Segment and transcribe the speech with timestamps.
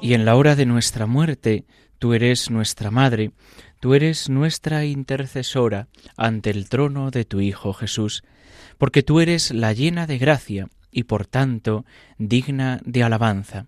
[0.00, 1.64] Y en la hora de nuestra muerte,
[1.98, 3.32] tú eres nuestra Madre,
[3.80, 8.22] tú eres nuestra intercesora ante el trono de tu Hijo Jesús,
[8.78, 11.84] porque tú eres la llena de gracia y por tanto
[12.18, 13.66] digna de alabanza.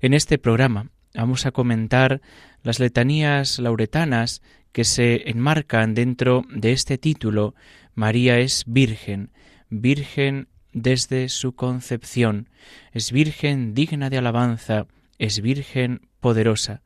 [0.00, 2.20] En este programa vamos a comentar
[2.62, 4.42] las letanías lauretanas
[4.72, 7.54] que se enmarcan dentro de este título
[7.94, 9.30] María es Virgen,
[9.70, 12.48] Virgen desde su concepción.
[12.92, 14.86] Es virgen digna de alabanza,
[15.18, 16.82] es virgen poderosa.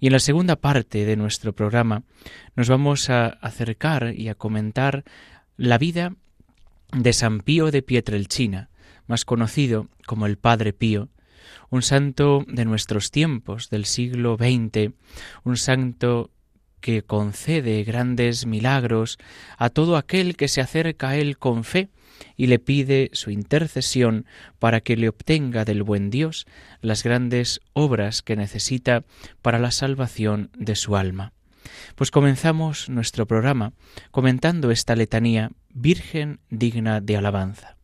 [0.00, 2.04] Y en la segunda parte de nuestro programa
[2.54, 5.04] nos vamos a acercar y a comentar
[5.56, 6.14] la vida
[6.92, 8.70] de San Pío de Pietrelcina,
[9.06, 11.08] más conocido como el Padre Pío,
[11.70, 14.92] un santo de nuestros tiempos, del siglo XX,
[15.44, 16.30] un santo
[16.80, 19.18] que concede grandes milagros
[19.56, 21.88] a todo aquel que se acerca a él con fe
[22.36, 24.26] y le pide su intercesión
[24.58, 26.46] para que le obtenga del buen Dios
[26.80, 29.04] las grandes obras que necesita
[29.42, 31.32] para la salvación de su alma.
[31.94, 33.72] Pues comenzamos nuestro programa
[34.10, 37.76] comentando esta letanía Virgen digna de alabanza.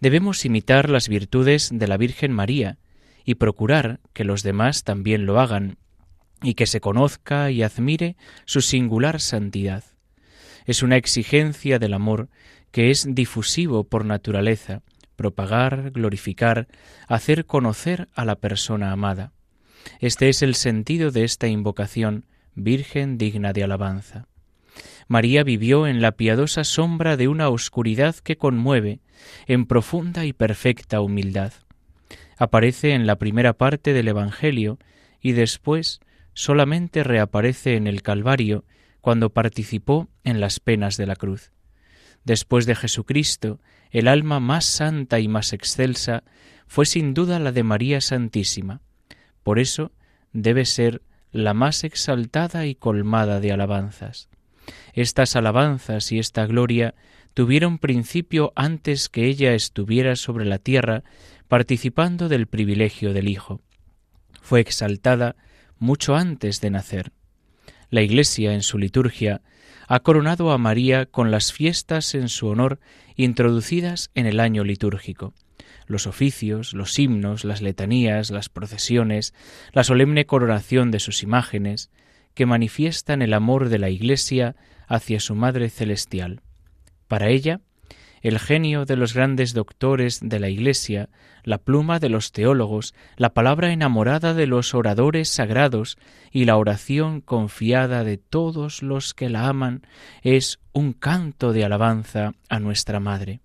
[0.00, 2.78] Debemos imitar las virtudes de la Virgen María
[3.24, 5.76] y procurar que los demás también lo hagan
[6.42, 8.16] y que se conozca y admire
[8.46, 9.84] su singular santidad.
[10.64, 12.28] Es una exigencia del amor
[12.70, 14.82] que es difusivo por naturaleza,
[15.16, 16.68] propagar, glorificar,
[17.06, 19.32] hacer conocer a la persona amada.
[19.98, 24.26] Este es el sentido de esta invocación, Virgen digna de alabanza.
[25.08, 29.00] María vivió en la piadosa sombra de una oscuridad que conmueve,
[29.46, 31.52] en profunda y perfecta humildad.
[32.38, 34.78] Aparece en la primera parte del Evangelio
[35.20, 36.00] y después
[36.32, 38.64] solamente reaparece en el Calvario
[39.00, 41.52] cuando participó en las penas de la cruz.
[42.24, 43.60] Después de Jesucristo,
[43.90, 46.22] el alma más santa y más excelsa
[46.66, 48.80] fue sin duda la de María Santísima.
[49.42, 49.92] Por eso
[50.32, 54.28] debe ser la más exaltada y colmada de alabanzas.
[54.92, 56.94] Estas alabanzas y esta gloria
[57.34, 61.04] tuvieron principio antes que ella estuviera sobre la tierra
[61.48, 63.60] participando del privilegio del Hijo.
[64.40, 65.36] Fue exaltada
[65.78, 67.12] mucho antes de nacer.
[67.88, 69.42] La Iglesia en su liturgia
[69.92, 72.78] ha coronado a María con las fiestas en su honor
[73.16, 75.34] introducidas en el año litúrgico.
[75.88, 79.34] Los oficios, los himnos, las letanías, las procesiones,
[79.72, 81.90] la solemne coronación de sus imágenes,
[82.34, 84.54] que manifiestan el amor de la Iglesia
[84.86, 86.42] hacia su Madre Celestial.
[87.08, 87.60] Para ella,
[88.20, 91.08] el genio de los grandes doctores de la Iglesia,
[91.42, 95.98] la pluma de los teólogos, la palabra enamorada de los oradores sagrados
[96.30, 99.82] y la oración confiada de todos los que la aman
[100.22, 103.40] es un canto de alabanza a nuestra Madre.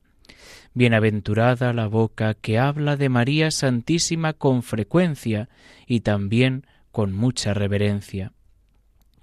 [0.74, 5.48] Bienaventurada la boca que habla de María Santísima con frecuencia
[5.88, 8.34] y también con mucha reverencia.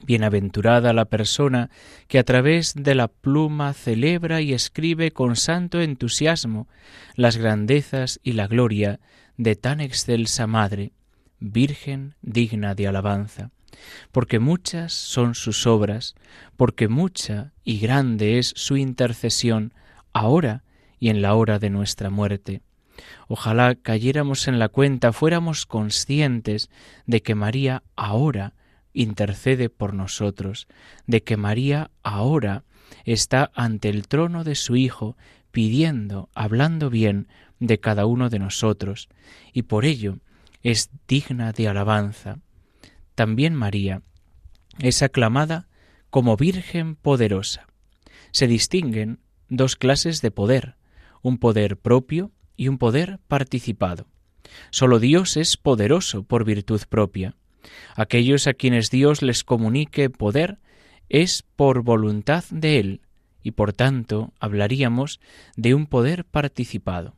[0.04, 1.70] Bienaventurada la persona
[2.08, 6.68] que a través de la pluma celebra y escribe con santo entusiasmo
[7.14, 9.00] las grandezas y la gloria
[9.36, 10.92] de tan excelsa Madre,
[11.38, 13.50] Virgen digna de alabanza,
[14.12, 16.14] porque muchas son sus obras,
[16.56, 19.74] porque mucha y grande es su intercesión,
[20.12, 20.62] ahora
[21.00, 22.62] y en la hora de nuestra muerte.
[23.26, 26.70] Ojalá cayéramos en la cuenta, fuéramos conscientes
[27.06, 28.54] de que María ahora
[28.92, 30.68] intercede por nosotros,
[31.06, 32.64] de que María ahora
[33.04, 35.16] está ante el trono de su Hijo,
[35.50, 37.28] pidiendo, hablando bien
[37.60, 39.08] de cada uno de nosotros,
[39.52, 40.18] y por ello
[40.62, 42.38] es digna de alabanza.
[43.14, 44.02] También María
[44.78, 45.68] es aclamada
[46.10, 47.66] como Virgen poderosa.
[48.30, 50.76] Se distinguen dos clases de poder,
[51.20, 54.06] un poder propio y un poder participado.
[54.70, 57.36] Solo Dios es poderoso por virtud propia.
[57.94, 60.58] Aquellos a quienes Dios les comunique poder
[61.08, 63.00] es por voluntad de Él,
[63.42, 65.20] y por tanto hablaríamos
[65.56, 67.14] de un poder participado.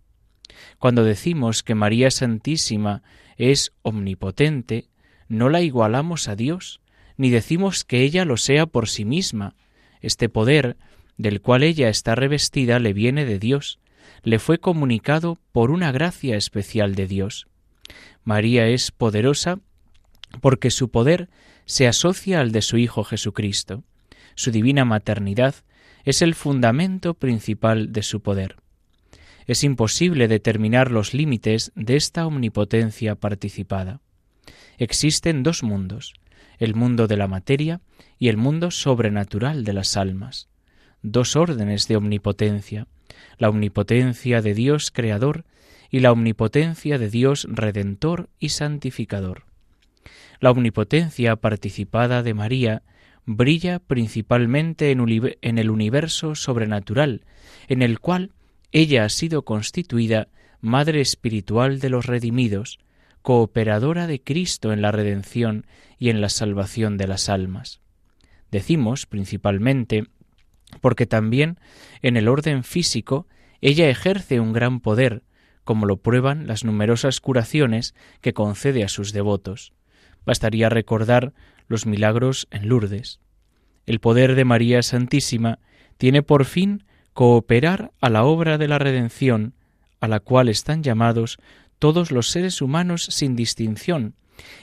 [0.79, 3.02] Cuando decimos que María Santísima
[3.37, 4.88] es omnipotente,
[5.29, 6.81] no la igualamos a Dios,
[7.17, 9.55] ni decimos que ella lo sea por sí misma.
[10.00, 10.76] Este poder
[11.17, 13.79] del cual ella está revestida le viene de Dios,
[14.23, 17.47] le fue comunicado por una gracia especial de Dios.
[18.25, 19.61] María es poderosa
[20.41, 21.29] porque su poder
[21.65, 23.85] se asocia al de su Hijo Jesucristo.
[24.35, 25.55] Su divina maternidad
[26.05, 28.57] es el fundamento principal de su poder.
[29.47, 34.01] Es imposible determinar los límites de esta omnipotencia participada.
[34.79, 36.15] Existen dos mundos,
[36.59, 37.81] el mundo de la materia
[38.19, 40.49] y el mundo sobrenatural de las almas,
[41.03, 42.87] dos órdenes de omnipotencia,
[43.39, 45.45] la omnipotencia de Dios Creador
[45.91, 49.45] y la omnipotencia de Dios Redentor y Santificador.
[50.44, 52.82] La omnipotencia participada de María
[53.25, 57.25] brilla principalmente en, el universo sobrenatural,
[57.67, 58.32] en el cual
[58.70, 60.29] ella ha sido constituida
[60.61, 62.79] Madre Espiritual de los redimidos,
[63.23, 65.64] cooperadora de Cristo en la redención
[65.99, 67.81] y en la salvación de las almas.
[68.50, 70.05] Decimos principalmente
[70.82, 71.58] porque también
[72.02, 73.26] en el orden físico
[73.62, 75.23] ella ejerce un gran poder,
[75.64, 79.73] como lo prueban las numerosas curaciones que concede a sus devotos.
[80.25, 81.32] Bastaría recordar
[81.69, 83.21] los milagros en Lourdes.
[83.87, 85.59] El poder de María Santísima
[85.99, 89.55] tiene por fin cooperar a la obra de la redención,
[90.00, 91.38] a la cual están llamados
[91.79, 94.15] todos los seres humanos sin distinción,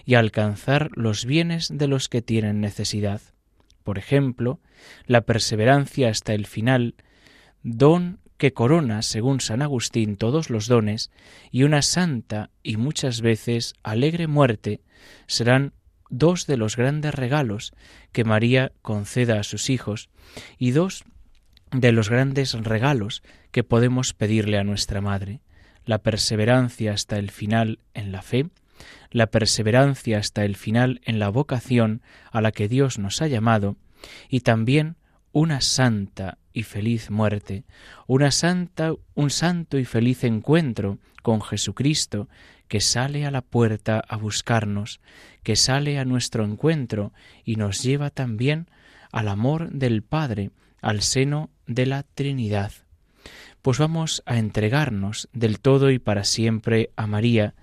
[0.06, 3.22] y alcanzar los bienes de los que tienen necesidad.
[3.84, 4.60] Por ejemplo,
[5.06, 6.96] la perseverancia hasta el final,
[7.64, 11.12] don que corona, según San Agustín, todos los dones,
[11.52, 14.82] y una santa y muchas veces alegre muerte
[15.28, 15.74] serán
[16.10, 17.72] dos de los grandes regalos
[18.12, 20.10] que María conceda a sus hijos
[20.58, 21.04] y dos
[21.70, 23.22] de los grandes regalos
[23.52, 25.42] que podemos pedirle a nuestra Madre,
[25.86, 28.50] la perseverancia hasta el final en la fe,
[29.12, 32.02] la perseverancia hasta el final en la vocación
[32.32, 33.76] a la que Dios nos ha llamado,
[34.30, 34.96] y también
[35.32, 37.64] una santa y feliz muerte,
[38.08, 42.28] una santa, un santo y feliz encuentro con Jesucristo,
[42.68, 45.02] que sale a la puerta a buscarnos,
[45.44, 47.12] que sale a nuestro encuentro
[47.44, 48.70] y nos lleva también
[49.12, 50.52] al amor del Padre,
[50.82, 52.72] al seno de la Trinidad.
[53.62, 57.54] Pues vamos a entregarnos del todo y para siempre a María,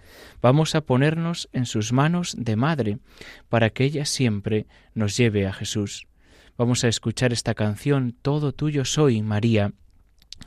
[0.40, 2.98] vamos a ponernos en sus manos de madre,
[3.48, 6.07] para que ella siempre nos lleve a Jesús.
[6.58, 9.74] Vamos a escuchar esta canción, Todo tuyo soy, María,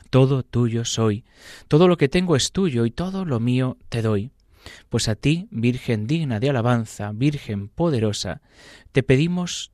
[0.09, 1.23] todo tuyo soy,
[1.69, 4.31] todo lo que tengo es tuyo y todo lo mío te doy.
[4.89, 8.41] Pues a ti, Virgen digna de alabanza, Virgen poderosa,
[8.91, 9.71] te pedimos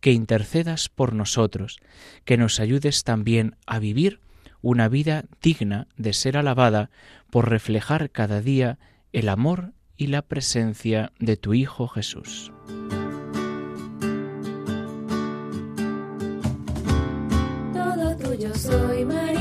[0.00, 1.80] que intercedas por nosotros,
[2.24, 4.20] que nos ayudes también a vivir
[4.62, 6.88] una vida digna de ser alabada
[7.28, 8.78] por reflejar cada día
[9.12, 12.50] el amor y la presencia de tu Hijo Jesús.
[18.54, 19.33] Soy, María,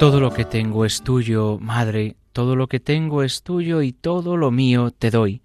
[0.00, 4.38] Todo lo que tengo es tuyo, Madre, todo lo que tengo es tuyo y todo
[4.38, 5.42] lo mío te doy.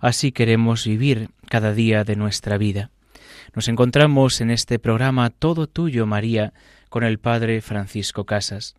[0.00, 2.90] Así queremos vivir cada día de nuestra vida.
[3.54, 6.52] Nos encontramos en este programa Todo Tuyo, María,
[6.90, 8.74] con el Padre Francisco Casas.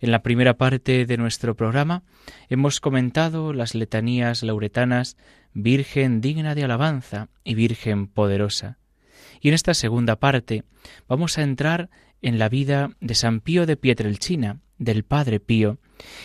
[0.00, 2.02] En la primera parte de nuestro programa
[2.48, 5.16] hemos comentado las letanías lauretanas
[5.54, 8.76] Virgen digna de alabanza y Virgen poderosa.
[9.40, 10.64] Y en esta segunda parte
[11.06, 11.90] vamos a entrar
[12.22, 15.78] en la vida de San Pío de Pietrelcina, del Padre Pío,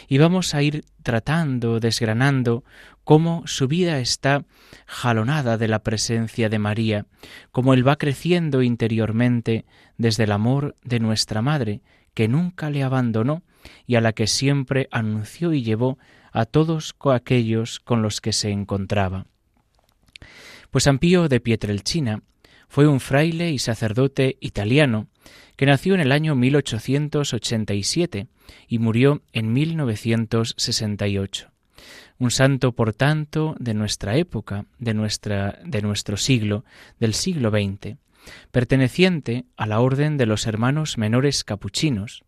[0.08, 2.64] y vamos a ir tratando, desgranando
[3.04, 4.46] cómo su vida está
[4.86, 7.06] jalonada de la presencia de María,
[7.52, 9.66] cómo él va creciendo interiormente
[9.98, 11.82] desde el amor de nuestra Madre,
[12.14, 13.44] que nunca le abandonó
[13.88, 15.98] y a la que siempre anunció y llevó
[16.32, 19.26] a todos aquellos con los que se encontraba.
[20.72, 22.22] Pues San Pío de Pietrelcina
[22.68, 25.08] fue un fraile y sacerdote italiano
[25.56, 28.28] que nació en el año 1887
[28.68, 31.52] y murió en 1968.
[32.20, 36.64] Un santo, por tanto, de nuestra época, de, nuestra, de nuestro siglo,
[37.00, 37.98] del siglo XX,
[38.52, 42.24] perteneciente a la orden de los hermanos menores capuchinos.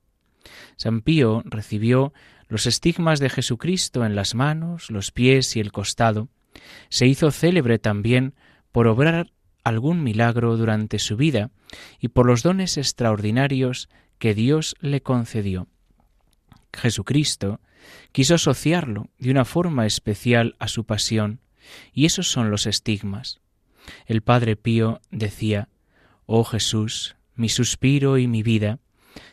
[0.76, 2.14] San Pío recibió
[2.48, 6.30] los estigmas de Jesucristo en las manos, los pies y el costado.
[6.90, 8.34] Se hizo célebre también
[8.72, 9.32] por obrar
[9.66, 11.52] algún milagro durante su vida
[12.00, 15.68] y por los dones extraordinarios que Dios le concedió.
[16.72, 17.60] Jesucristo
[18.12, 21.42] quiso asociarlo de una forma especial a su pasión,
[21.92, 23.42] y esos son los estigmas.
[24.06, 25.68] El Padre Pío decía,
[26.28, 28.80] Oh Jesús, mi suspiro y mi vida,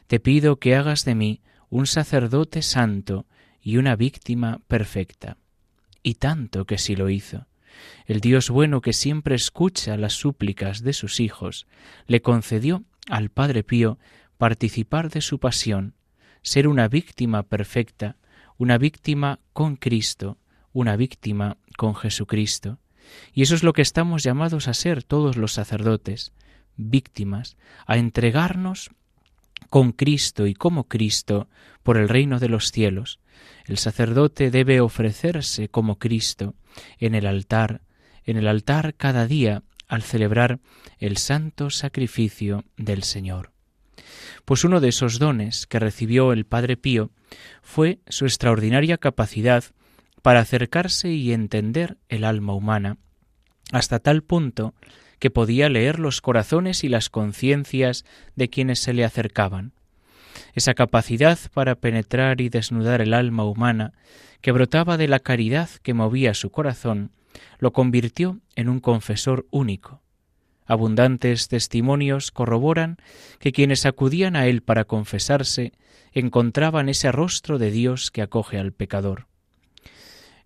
[0.06, 3.26] te pido que hagas de mí un sacerdote santo
[3.60, 5.36] y una víctima perfecta.
[6.02, 7.46] Y tanto que sí lo hizo.
[8.06, 11.66] El Dios bueno que siempre escucha las súplicas de sus hijos,
[12.06, 13.98] le concedió al Padre Pío
[14.38, 15.94] participar de su pasión,
[16.42, 18.16] ser una víctima perfecta,
[18.58, 20.38] una víctima con Cristo,
[20.72, 22.78] una víctima con Jesucristo.
[23.32, 26.32] Y eso es lo que estamos llamados a ser todos los sacerdotes,
[26.76, 28.90] víctimas, a entregarnos
[29.68, 31.48] con Cristo y como Cristo
[31.82, 33.20] por el reino de los cielos.
[33.66, 36.54] El sacerdote debe ofrecerse como Cristo
[36.98, 37.82] en el altar,
[38.24, 40.60] en el altar cada día al celebrar
[40.98, 43.52] el santo sacrificio del Señor.
[44.44, 47.10] Pues uno de esos dones que recibió el Padre Pío
[47.62, 49.64] fue su extraordinaria capacidad
[50.22, 52.96] para acercarse y entender el alma humana,
[53.70, 54.74] hasta tal punto
[55.18, 59.72] que podía leer los corazones y las conciencias de quienes se le acercaban.
[60.54, 63.92] Esa capacidad para penetrar y desnudar el alma humana,
[64.40, 67.10] que brotaba de la caridad que movía su corazón,
[67.58, 70.02] lo convirtió en un confesor único.
[70.66, 72.96] Abundantes testimonios corroboran
[73.38, 75.72] que quienes acudían a él para confesarse
[76.12, 79.26] encontraban ese rostro de Dios que acoge al pecador.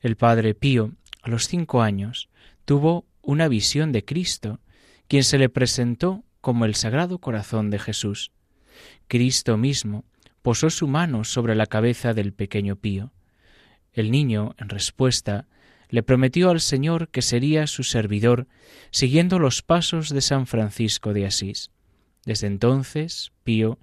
[0.01, 2.29] El padre Pío, a los cinco años,
[2.65, 4.61] tuvo una visión de Cristo
[5.09, 8.31] quien se le presentó como el Sagrado Corazón de Jesús.
[9.09, 10.05] Cristo mismo
[10.43, 13.13] posó su mano sobre la cabeza del pequeño Pío.
[13.93, 15.47] El niño, en respuesta,
[15.89, 18.47] le prometió al Señor que sería su servidor,
[18.91, 21.71] siguiendo los pasos de San Francisco de Asís.
[22.25, 23.79] Desde entonces, Pío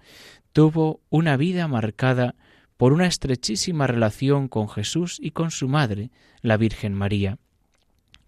[0.51, 2.35] tuvo una vida marcada
[2.77, 7.37] por una estrechísima relación con Jesús y con su madre, la Virgen María.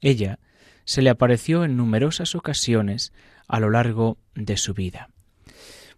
[0.02, 0.40] Ella
[0.86, 3.12] se le apareció en numerosas ocasiones
[3.48, 5.10] a lo largo de su vida.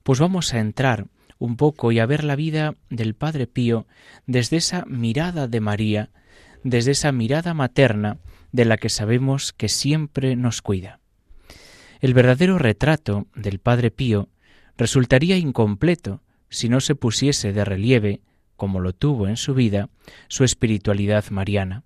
[0.08, 3.88] Pues vamos a entrar un poco y a ver la vida del Padre Pío
[4.26, 6.12] desde esa mirada de María,
[6.64, 8.18] desde esa mirada materna
[8.54, 11.02] de la que sabemos que siempre nos cuida.
[12.00, 14.30] El verdadero retrato del Padre Pío
[14.78, 18.22] resultaría incompleto si no se pusiese de relieve,
[18.56, 19.90] como lo tuvo en su vida,
[20.30, 21.84] su espiritualidad mariana.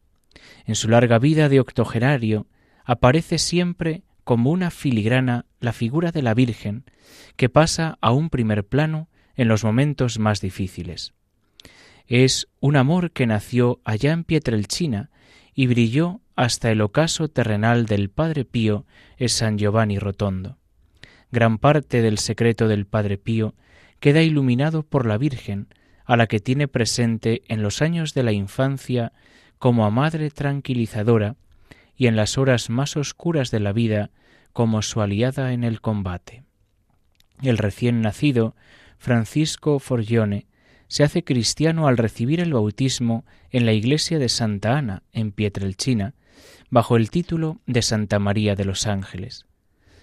[0.67, 2.45] En su larga vida de octogenario
[2.85, 6.85] aparece siempre como una filigrana la figura de la Virgen,
[7.35, 11.13] que pasa a un primer plano en los momentos más difíciles.
[12.07, 15.09] Es un amor que nació allá en Pietrelcina
[15.53, 18.85] y brilló hasta el ocaso terrenal del Padre Pío
[19.17, 20.57] es San Giovanni Rotondo.
[21.31, 23.55] Gran parte del secreto del Padre Pío
[23.99, 25.67] queda iluminado por la Virgen,
[26.05, 29.13] a la que tiene presente en los años de la infancia
[29.59, 31.35] como a madre tranquilizadora
[31.95, 34.11] y en las horas más oscuras de la vida
[34.53, 36.43] como su aliada en el combate.
[37.41, 38.55] El recién nacido,
[38.97, 40.47] Francisco Forgione,
[40.87, 46.15] se hace cristiano al recibir el bautismo en la iglesia de Santa Ana, en Pietrelcina,
[46.69, 49.45] bajo el título de Santa María de los Ángeles.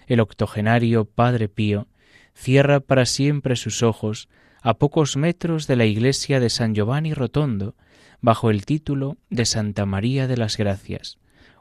[0.06, 1.88] El octogenario Padre Pío
[2.34, 4.28] cierra para siempre sus ojos
[4.62, 7.74] a pocos metros de la iglesia de San Giovanni Rotondo,
[8.20, 11.18] bajo el título de Santa María de las Gracias,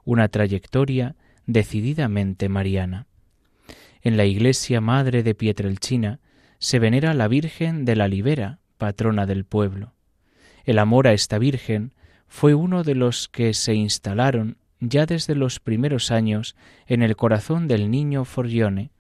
[0.08, 3.08] una trayectoria decididamente mariana.
[4.02, 6.22] En la iglesia madre de Pietrelcina
[6.60, 9.92] se venera la Virgen de la Libera, patrona del pueblo.
[10.64, 11.94] El amor a esta Virgen
[12.26, 17.68] fue uno de los que se instalaron ya desde los primeros años en el corazón
[17.68, 18.92] del niño Forgione,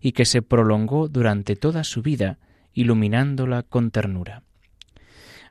[0.00, 2.38] y que se prolongó durante toda su vida,
[2.72, 4.44] iluminándola con ternura.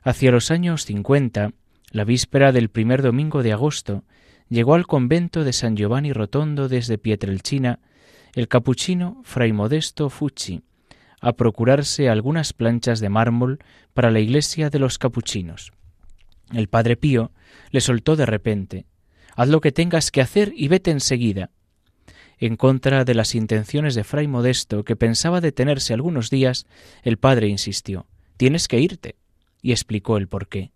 [0.02, 1.52] Hacia los años cincuenta,
[1.90, 4.04] la víspera del primer domingo de agosto,
[4.48, 7.80] llegó al convento de San Giovanni Rotondo desde Pietrelcina
[8.34, 10.62] el capuchino Fray Modesto Fucci,
[11.20, 13.60] a procurarse algunas planchas de mármol
[13.94, 15.72] para la iglesia de los capuchinos.
[16.52, 17.32] El padre Pío
[17.70, 18.86] le soltó de repente
[19.36, 21.50] Haz lo que tengas que hacer y vete enseguida.
[22.38, 26.66] En contra de las intenciones de Fray Modesto, que pensaba detenerse algunos días,
[27.02, 29.16] el padre insistió Tienes que irte.
[29.62, 30.72] y explicó el porqué.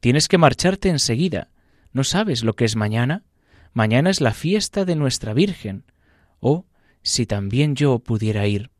[0.00, 1.50] Tienes que marcharte enseguida.
[1.92, 3.24] ¿No sabes lo que es mañana?
[3.72, 5.84] Mañana es la fiesta de nuestra Virgen.
[6.40, 6.66] Oh,
[7.02, 8.70] si también yo pudiera ir.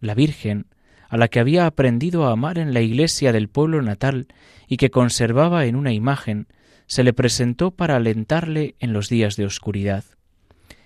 [0.00, 0.66] La Virgen,
[1.08, 4.28] a la que había aprendido a amar en la iglesia del pueblo natal
[4.68, 6.46] y que conservaba en una imagen,
[6.86, 10.04] se le presentó para alentarle en los días de oscuridad.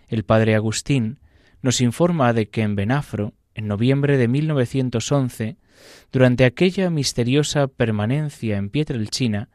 [0.09, 1.19] El padre Agustín
[1.63, 5.57] nos informa de que en Benafro, en noviembre de 1911,
[6.13, 9.49] durante aquella misteriosa permanencia en Pietrelchina,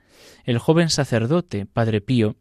[0.45, 2.35] el joven sacerdote, padre Pío,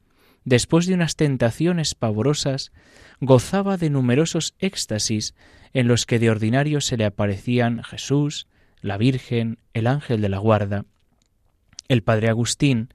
[0.44, 2.72] después de unas tentaciones pavorosas,
[3.20, 5.34] gozaba de numerosos éxtasis
[5.72, 8.46] en los que de ordinario se le aparecían Jesús,
[8.80, 10.84] la Virgen, el ángel de la guarda.
[11.88, 12.94] El padre Agustín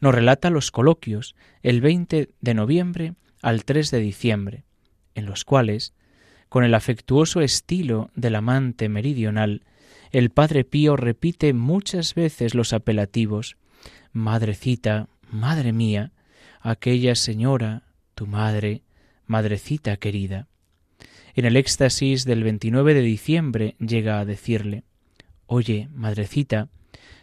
[0.00, 4.64] nos relata los coloquios el 20 de noviembre al 3 de diciembre,
[5.14, 5.94] en los cuales,
[6.48, 9.62] con el afectuoso estilo del amante meridional,
[10.10, 13.56] el padre Pío repite muchas veces los apelativos
[14.12, 16.12] Madrecita, Madre mía,
[16.60, 18.82] aquella señora, tu madre,
[19.26, 20.48] Madrecita querida.
[21.34, 24.82] En el éxtasis del 29 de diciembre llega a decirle
[25.46, 26.68] Oye, Madrecita,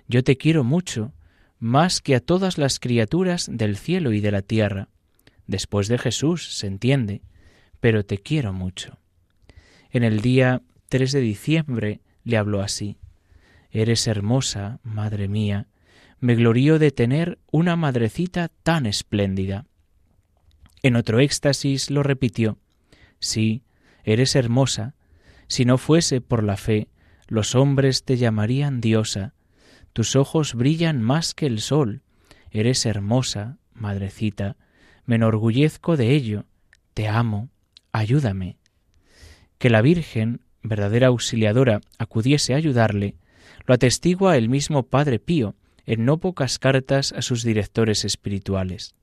[0.08, 1.12] yo te quiero mucho,
[1.60, 4.88] más que a todas las criaturas del cielo y de la tierra.
[5.48, 7.22] Después de Jesús, se entiende,
[7.80, 8.98] pero te quiero mucho.
[9.92, 12.98] En el día 3 de diciembre le habló así
[13.72, 15.68] Eres hermosa, madre mía,
[16.20, 19.66] me glorío de tener una madrecita tan espléndida.
[20.82, 22.58] En otro éxtasis lo repitió
[23.20, 23.64] Sí,
[24.04, 24.96] eres hermosa.
[25.48, 26.90] Si no fuese por la fe,
[27.28, 29.34] los hombres te llamarían diosa.
[29.94, 32.04] Tus ojos brillan más que el sol.
[32.52, 34.56] Eres hermosa, madrecita.
[35.06, 36.46] Me enorgullezco de ello.
[36.94, 37.50] Te amo.
[37.92, 38.58] Ayúdame.
[39.58, 43.16] Que la Virgen, verdadera auxiliadora, acudiese a ayudarle,
[43.66, 45.56] lo atestigua el mismo Padre Pío
[45.88, 48.94] en no pocas cartas a sus directores espirituales.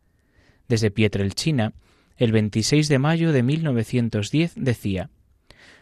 [0.69, 1.73] Desde Pietrelchina,
[2.17, 5.11] el 26 de mayo de 1910 decía,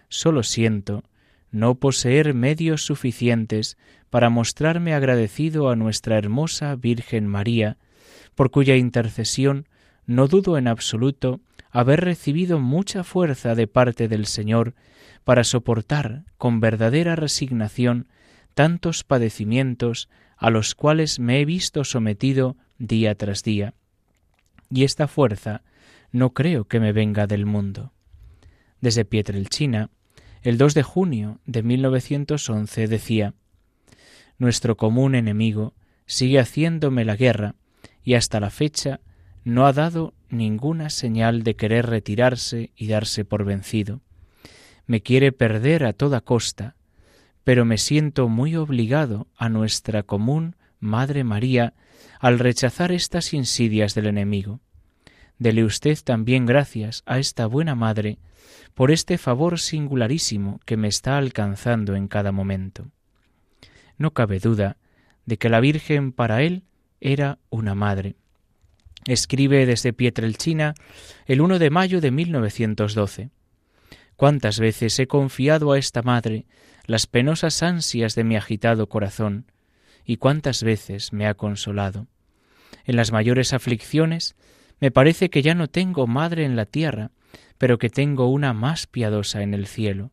[0.09, 1.05] Solo siento
[1.51, 3.77] no poseer medios suficientes
[4.09, 7.77] para mostrarme agradecido a nuestra hermosa Virgen María,
[8.35, 9.69] por cuya intercesión
[10.07, 14.75] no dudo en absoluto haber recibido mucha fuerza de parte del Señor
[15.25, 18.09] para soportar con verdadera resignación
[18.55, 20.09] tantos padecimientos
[20.43, 23.75] a los cuales me he visto sometido día tras día.
[24.71, 25.63] Y esta fuerza
[26.11, 27.93] no creo que me venga del mundo.
[28.81, 29.91] Desde Pietrelchina,
[30.43, 33.35] el 2 de junio de 1911 decía,
[34.37, 35.75] Nuestro común enemigo
[36.07, 37.55] sigue haciéndome la guerra
[38.03, 39.01] y hasta la fecha
[39.45, 44.01] no ha dado ninguna señal de querer retirarse y darse por vencido.
[44.87, 46.75] Me quiere perder a toda costa,
[47.45, 51.75] pero me siento muy obligado a nuestra común Madre María
[52.21, 54.61] al rechazar estas insidias del enemigo.
[55.39, 58.19] Dele usted también gracias a esta buena Madre
[58.75, 62.91] por este favor singularísimo que me está alcanzando en cada momento.
[63.99, 64.77] No cabe duda
[65.27, 66.65] de que la Virgen para él
[67.01, 68.17] era una madre.
[69.07, 70.75] Escribe desde Pietrelchina
[71.27, 73.31] el 1 de mayo de 1912.
[74.17, 76.47] ¿Cuántas veces he confiado a esta madre
[76.87, 79.47] las penosas ansias de mi agitado corazón,
[80.05, 82.09] y cuántas veces me ha consolado?
[82.85, 84.35] En las mayores aflicciones
[84.81, 87.13] me parece que ya no tengo madre en la tierra,
[87.59, 90.11] pero que tengo una más piadosa en el cielo.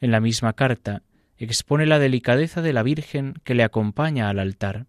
[0.00, 1.02] En la misma carta
[1.38, 4.86] expone la delicadeza de la Virgen que le acompaña al altar.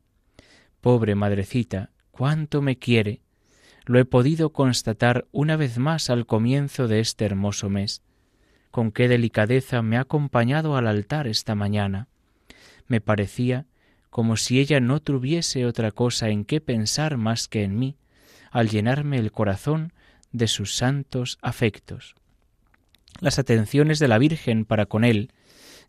[0.82, 3.22] Pobre madrecita, cuánto me quiere.
[3.86, 8.02] Lo he podido constatar una vez más al comienzo de este hermoso mes.
[8.72, 12.08] Con qué delicadeza me ha acompañado al altar esta mañana.
[12.88, 13.66] Me parecía
[14.10, 17.96] como si ella no tuviese otra cosa en qué pensar más que en mí,
[18.52, 19.94] al llenarme el corazón
[20.34, 22.16] de sus santos afectos.
[23.22, 25.32] Las atenciones de la Virgen para con él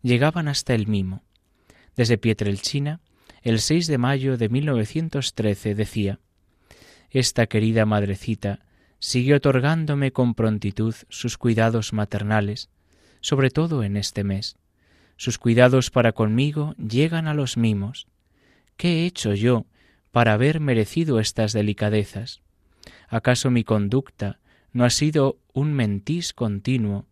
[0.01, 1.23] llegaban hasta el mimo.
[1.97, 3.01] Desde Pietrelchina,
[3.41, 6.19] el 6 de mayo de 1913 decía,
[7.09, 8.59] Esta querida madrecita
[9.03, 12.69] sigue otorgándome con prontitud sus cuidados maternales,
[13.19, 14.55] sobre todo en este mes.
[15.17, 18.07] Sus cuidados para conmigo llegan a los mimos.
[18.77, 19.65] ¿Qué he hecho yo
[20.11, 22.43] para haber merecido estas delicadezas?
[23.09, 24.39] ¿Acaso mi conducta
[24.71, 27.05] no ha sido un mentís continuo,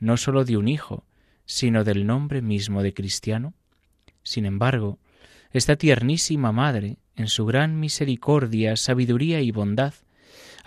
[0.00, 1.04] no sólo de un hijo,
[1.44, 3.54] sino del nombre mismo de cristiano?
[4.24, 4.98] Sin embargo,
[5.52, 9.94] esta tiernísima madre, en su gran misericordia, sabiduría y bondad,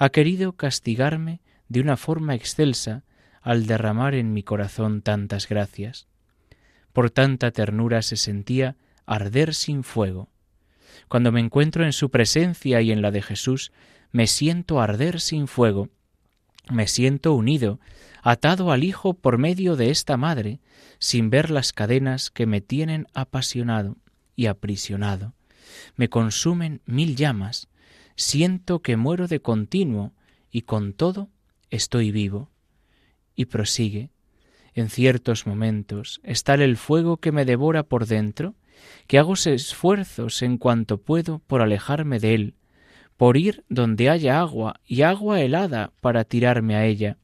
[0.01, 3.03] ha querido castigarme de una forma excelsa
[3.41, 6.07] al derramar en mi corazón tantas gracias.
[6.93, 10.29] Por tanta ternura se sentía arder sin fuego.
[11.09, 13.73] Cuando me encuentro en su presencia y en la de Jesús,
[14.11, 15.89] me siento arder sin fuego,
[16.71, 17.81] me siento unido,
[18.21, 20.61] atado al Hijo por medio de esta madre,
[20.99, 23.97] sin ver las cadenas que me tienen apasionado
[24.37, 25.33] y aprisionado.
[25.97, 27.67] Me consumen mil llamas,
[28.19, 30.11] siento que muero de continuo
[30.51, 31.29] y con todo
[31.69, 32.51] estoy vivo.
[33.33, 34.09] Y prosigue,
[34.73, 38.55] en ciertos momentos está el fuego que me devora por dentro,
[39.07, 42.55] que hago esfuerzos en cuanto puedo por alejarme de él,
[43.15, 47.17] por ir donde haya agua y agua helada para tirarme a ella,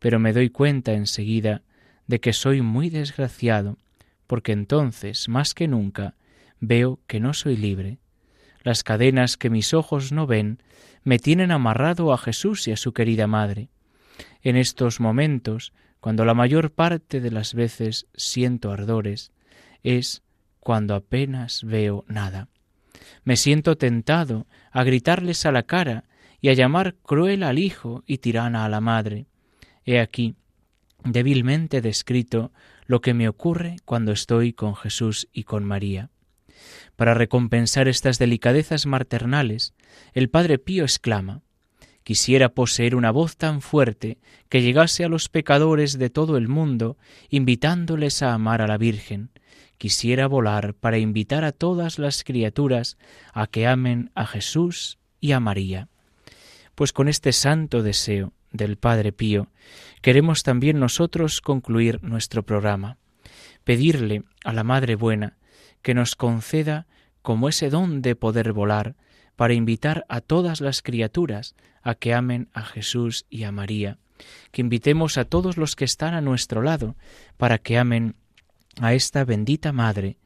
[0.00, 1.62] pero me doy cuenta enseguida
[2.08, 3.78] de que soy muy desgraciado,
[4.26, 6.16] porque entonces, más que nunca,
[6.58, 7.98] veo que no soy libre.
[8.64, 10.62] Las cadenas que mis ojos no ven
[11.04, 13.68] me tienen amarrado a Jesús y a su querida Madre.
[14.42, 19.32] En estos momentos, cuando la mayor parte de las veces siento ardores,
[19.82, 20.22] es
[20.60, 22.48] cuando apenas veo nada.
[23.22, 26.04] Me siento tentado a gritarles a la cara
[26.40, 29.26] y a llamar cruel al hijo y tirana a la madre.
[29.84, 30.36] He aquí,
[31.04, 32.50] débilmente descrito,
[32.86, 36.10] lo que me ocurre cuando estoy con Jesús y con María.
[36.96, 39.74] Para recompensar estas delicadezas maternales,
[40.12, 41.42] el Padre Pío exclama
[42.04, 44.18] Quisiera poseer una voz tan fuerte
[44.50, 46.98] que llegase a los pecadores de todo el mundo,
[47.30, 49.30] invitándoles a amar a la Virgen.
[49.78, 52.98] Quisiera volar para invitar a todas las criaturas
[53.32, 55.88] a que amen a Jesús y a María.
[56.74, 59.48] Pues con este santo deseo del Padre Pío,
[60.02, 62.98] queremos también nosotros concluir nuestro programa,
[63.64, 65.38] pedirle a la Madre Buena
[65.84, 66.86] que nos conceda
[67.22, 68.96] como ese don de poder volar
[69.36, 73.98] para invitar a todas las criaturas a que amen a Jesús y a María,
[74.50, 76.96] que invitemos a todos los que están a nuestro lado
[77.36, 78.16] para que amen
[78.80, 80.16] a esta bendita Madre,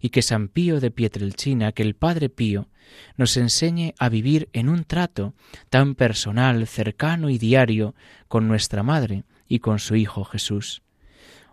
[0.00, 2.68] y que San Pío de Pietrelcina, que el Padre Pío,
[3.16, 5.34] nos enseñe a vivir en un trato
[5.68, 7.94] tan personal, cercano y diario
[8.28, 10.82] con nuestra Madre y con su Hijo Jesús.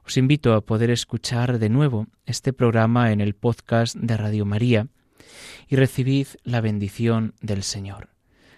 [0.05, 4.87] Os invito a poder escuchar de nuevo este programa en el podcast de Radio María
[5.67, 8.15] y recibid la bendición del Señor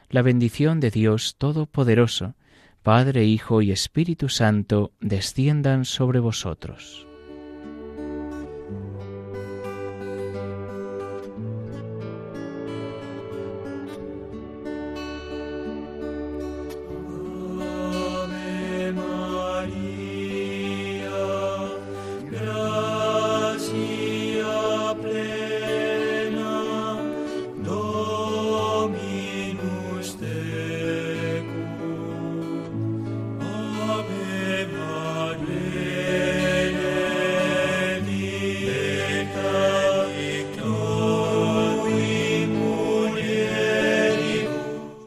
[0.10, 2.36] la bendición de Dios Todopoderoso,
[2.82, 7.07] Padre, Hijo y Espíritu Santo, desciendan sobre vosotros.